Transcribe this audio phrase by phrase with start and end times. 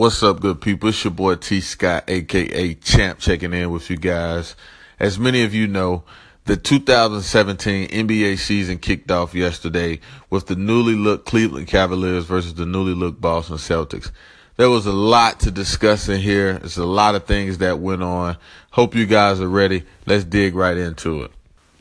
[0.00, 0.88] What's up, good people?
[0.88, 4.56] It's your boy T Scott, aka Champ, checking in with you guys.
[4.98, 6.04] As many of you know,
[6.46, 10.00] the 2017 NBA season kicked off yesterday
[10.30, 14.10] with the newly looked Cleveland Cavaliers versus the newly looked Boston Celtics.
[14.56, 16.54] There was a lot to discuss in here.
[16.54, 18.38] There's a lot of things that went on.
[18.70, 19.84] Hope you guys are ready.
[20.06, 21.30] Let's dig right into it.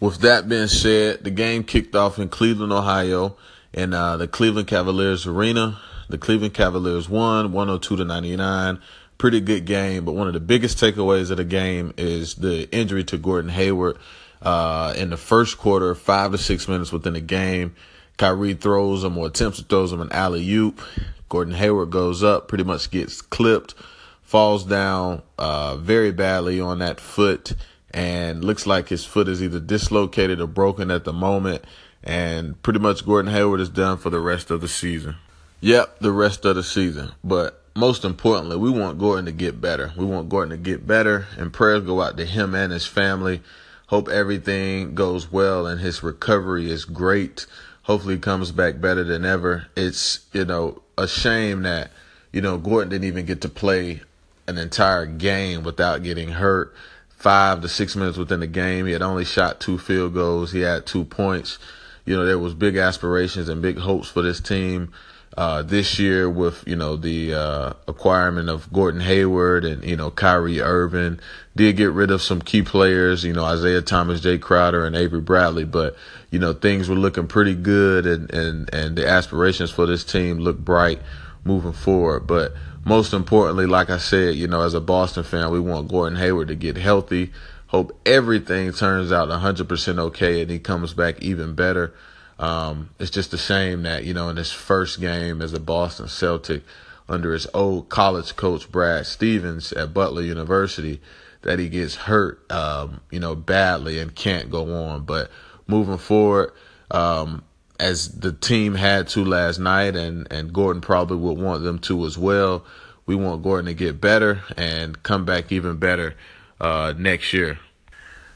[0.00, 3.38] With that being said, the game kicked off in Cleveland, Ohio,
[3.72, 5.80] in uh, the Cleveland Cavaliers Arena.
[6.12, 8.80] The Cleveland Cavaliers won 102 to 99.
[9.16, 13.02] Pretty good game, but one of the biggest takeaways of the game is the injury
[13.04, 13.96] to Gordon Hayward.
[14.42, 17.74] Uh, in the first quarter, five to six minutes within the game,
[18.18, 20.82] Kyrie throws him or attempts to throw him an alley oop.
[21.30, 23.72] Gordon Hayward goes up, pretty much gets clipped,
[24.20, 27.54] falls down uh, very badly on that foot,
[27.94, 31.64] and looks like his foot is either dislocated or broken at the moment.
[32.04, 35.16] And pretty much Gordon Hayward is done for the rest of the season.
[35.62, 37.12] Yep, the rest of the season.
[37.22, 39.92] But most importantly, we want Gordon to get better.
[39.96, 43.42] We want Gordon to get better, and prayers go out to him and his family.
[43.86, 47.46] Hope everything goes well and his recovery is great.
[47.84, 49.68] Hopefully, comes back better than ever.
[49.76, 51.92] It's, you know, a shame that,
[52.32, 54.00] you know, Gordon didn't even get to play
[54.48, 56.74] an entire game without getting hurt.
[57.10, 60.50] Five to six minutes within the game, he had only shot two field goals.
[60.50, 61.60] He had two points.
[62.04, 64.92] You know, there was big aspirations and big hopes for this team
[65.36, 70.10] uh, this year with, you know, the uh, acquirement of Gordon Hayward and, you know,
[70.10, 71.20] Kyrie Irving.
[71.54, 75.20] Did get rid of some key players, you know, Isaiah Thomas, Jae Crowder, and Avery
[75.20, 75.96] Bradley, but,
[76.30, 80.38] you know, things were looking pretty good and, and, and the aspirations for this team
[80.38, 81.00] look bright
[81.44, 82.26] moving forward.
[82.26, 82.54] But
[82.84, 86.48] most importantly, like I said, you know, as a Boston fan, we want Gordon Hayward
[86.48, 87.32] to get healthy.
[87.68, 91.94] Hope everything turns out 100% okay and he comes back even better.
[92.42, 96.08] Um, it's just a shame that, you know, in his first game as a Boston
[96.08, 96.64] Celtic
[97.08, 101.00] under his old college coach, Brad Stevens at Butler University,
[101.42, 105.04] that he gets hurt, um, you know, badly and can't go on.
[105.04, 105.30] But
[105.68, 106.52] moving forward,
[106.90, 107.44] um,
[107.78, 112.04] as the team had to last night, and, and Gordon probably would want them to
[112.06, 112.64] as well.
[113.06, 116.16] We want Gordon to get better and come back even better
[116.60, 117.60] uh, next year.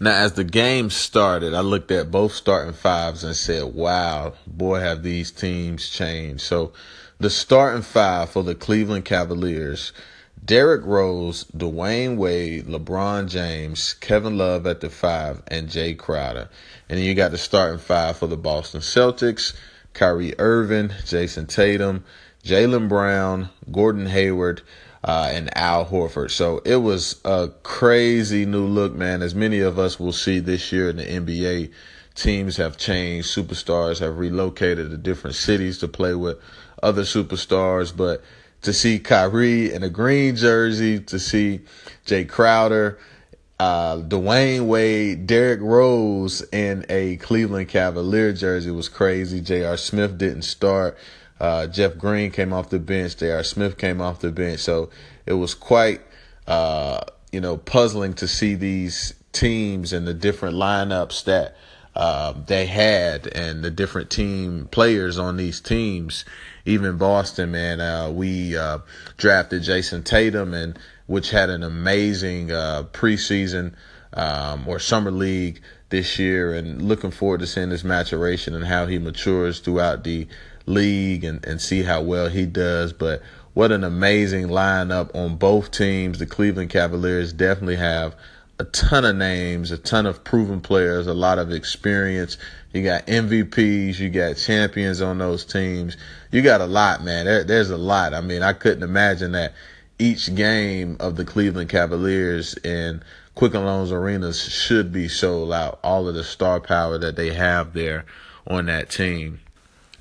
[0.00, 4.78] Now, as the game started, I looked at both starting fives and said, wow, boy,
[4.78, 6.42] have these teams changed.
[6.42, 6.72] So
[7.18, 9.92] the starting five for the Cleveland Cavaliers,
[10.44, 16.48] Derrick Rose, Dwyane Wade, LeBron James, Kevin Love at the five, and Jae Crowder.
[16.88, 19.56] And then you got the starting five for the Boston Celtics,
[19.94, 22.04] Kyrie Irving, Jayson Tatum,
[22.44, 24.62] Jaylen Brown, Gordon Hayward,
[25.04, 26.30] uh, and Al Horford.
[26.30, 29.22] So it was a crazy new look, man.
[29.22, 31.72] As many of us will see this year in the NBA,
[32.14, 33.28] teams have changed.
[33.28, 36.38] Superstars have relocated to different cities to play with
[36.82, 37.96] other superstars.
[37.96, 38.22] But
[38.62, 41.60] to see Kyrie in a green jersey, to see
[42.06, 42.98] Jae Crowder,
[43.60, 49.40] uh, Dwyane Wade, Derrick Rose in a Cleveland Cavalier jersey was crazy.
[49.40, 49.76] J.R.
[49.76, 50.96] Smith didn't start.
[51.40, 53.16] Uh, Jeff Green came off the bench.
[53.16, 53.42] J.R.
[53.44, 54.60] Smith came off the bench.
[54.60, 54.90] So
[55.26, 56.00] it was quite,
[56.46, 57.00] uh,
[57.32, 61.56] you know, puzzling to see these teams and the different lineups that
[61.94, 66.24] uh, they had and the different team players on these teams.
[66.64, 68.78] Even Boston, man, uh, we uh,
[69.16, 73.72] drafted Jayson Tatum, and which had an amazing uh, preseason
[74.12, 78.86] um, or summer league this year, and looking forward to seeing his maturation and how
[78.86, 80.28] he matures throughout the
[80.68, 82.92] league and, and see how well he does.
[82.92, 83.22] But
[83.54, 86.18] what an amazing lineup on both teams.
[86.18, 88.14] The Cleveland Cavaliers definitely have
[88.60, 92.36] a ton of names, a ton of proven players, a lot of experience.
[92.72, 95.96] You got MVPs, you got champions on those teams.
[96.30, 97.24] You got a lot, man.
[97.24, 98.14] There, there's a lot.
[98.14, 99.54] I mean, I couldn't imagine that
[99.98, 103.02] each game of the Cleveland Cavaliers in
[103.34, 105.78] Quicken Loans arenas should be sold out.
[105.82, 108.04] All of the star power that they have there
[108.46, 109.40] on that team.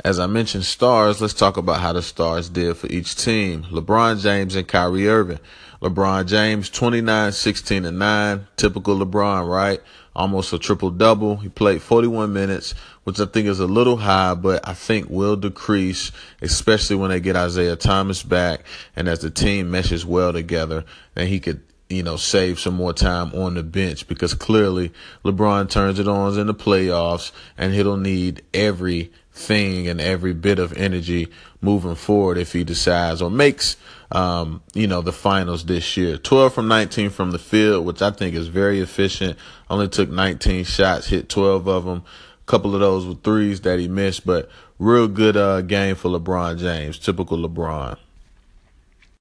[0.08, 3.64] As I mentioned stars, let's talk about how the stars did for each team.
[3.64, 5.42] LeBron James and Kyrie Irving.
[5.82, 8.48] LeBron James, 29, 16, and 9.
[8.56, 9.82] Typical LeBron, right?
[10.16, 11.36] Almost a triple double.
[11.36, 12.74] He played 41 minutes,
[13.04, 17.20] which I think is a little high, but I think will decrease, especially when they
[17.20, 18.62] get Isaiah Thomas back
[18.96, 20.86] and as the team meshes well together
[21.18, 24.92] and he could you know, save some more time on the bench because clearly
[25.24, 30.60] LeBron turns it on in the playoffs and he'll need every thing and every bit
[30.60, 31.30] of energy
[31.62, 33.78] moving forward if he decides or makes,
[34.12, 36.18] um, you know, the finals this year.
[36.18, 39.38] 12 from 19 from the field, which I think is very efficient.
[39.70, 42.04] Only took 19 shots, hit 12 of them.
[42.42, 44.50] A couple of those were threes that he missed, but
[44.80, 47.00] real good uh, game for LeBron James.
[47.00, 47.98] Typical LeBron.